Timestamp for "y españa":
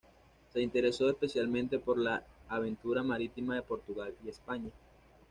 4.25-4.71